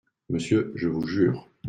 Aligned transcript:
Monsieur… 0.29 0.71
je 0.73 0.87
vous 0.87 1.05
jure… 1.05 1.47